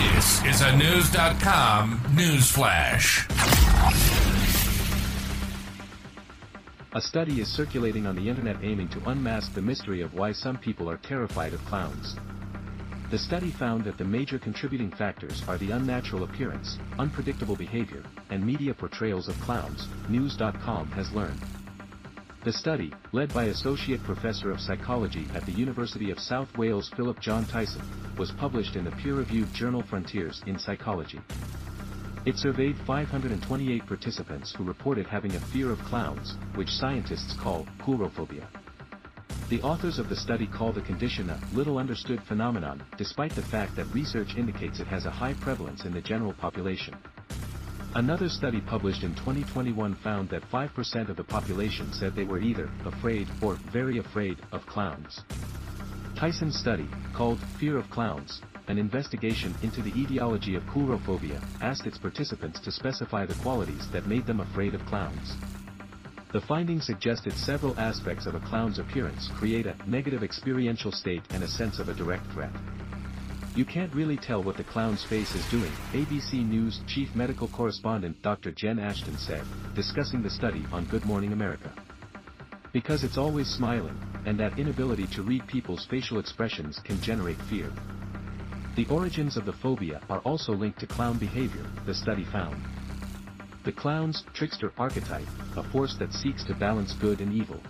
[0.00, 3.28] This is a News.com news flash.
[6.94, 10.56] A study is circulating on the internet aiming to unmask the mystery of why some
[10.56, 12.16] people are terrified of clowns.
[13.10, 18.42] The study found that the major contributing factors are the unnatural appearance, unpredictable behavior, and
[18.42, 21.59] media portrayals of clowns, News.com has learned.
[22.42, 27.20] The study, led by Associate Professor of Psychology at the University of South Wales Philip
[27.20, 27.82] John Tyson,
[28.16, 31.20] was published in the peer-reviewed journal Frontiers in Psychology.
[32.24, 38.46] It surveyed 528 participants who reported having a fear of clowns, which scientists call coulrophobia.
[39.50, 43.76] The authors of the study call the condition a little understood phenomenon, despite the fact
[43.76, 46.96] that research indicates it has a high prevalence in the general population.
[47.96, 52.70] Another study published in 2021 found that 5% of the population said they were either
[52.84, 55.24] afraid or very afraid of clowns.
[56.14, 61.98] Tyson's study, called Fear of Clowns, an investigation into the etiology of coulrophobia, asked its
[61.98, 65.34] participants to specify the qualities that made them afraid of clowns.
[66.32, 71.42] The findings suggested several aspects of a clown's appearance create a negative experiential state and
[71.42, 72.52] a sense of a direct threat.
[73.56, 78.22] You can't really tell what the clown's face is doing, ABC News chief medical correspondent
[78.22, 78.52] Dr.
[78.52, 79.42] Jen Ashton said,
[79.74, 81.72] discussing the study on Good Morning America.
[82.72, 87.72] Because it's always smiling, and that inability to read people's facial expressions can generate fear.
[88.76, 92.62] The origins of the phobia are also linked to clown behavior, the study found.
[93.64, 95.26] The clown's trickster archetype,
[95.56, 97.60] a force that seeks to balance good and evil,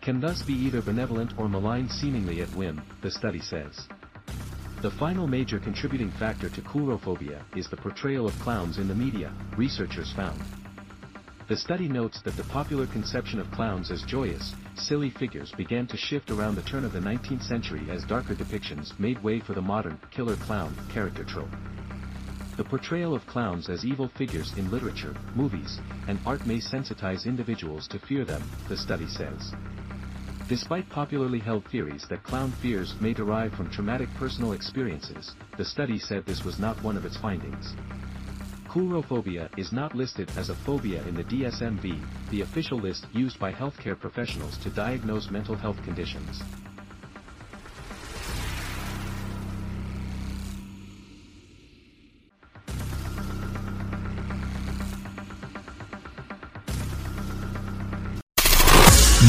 [0.00, 3.86] can thus be either benevolent or malign seemingly at whim, the study says.
[4.80, 9.32] The final major contributing factor to coulrophobia is the portrayal of clowns in the media,
[9.56, 10.40] researchers found.
[11.48, 15.96] The study notes that the popular conception of clowns as joyous, silly figures began to
[15.96, 19.60] shift around the turn of the 19th century as darker depictions made way for the
[19.60, 21.50] modern, killer clown, character trope.
[22.56, 27.88] The portrayal of clowns as evil figures in literature, movies, and art may sensitize individuals
[27.88, 29.52] to fear them, the study says.
[30.48, 35.98] Despite popularly held theories that clown fears may derive from traumatic personal experiences, the study
[35.98, 37.76] said this was not one of its findings.
[38.66, 43.52] Coulrophobia is not listed as a phobia in the DSM-V, the official list used by
[43.52, 46.42] healthcare professionals to diagnose mental health conditions.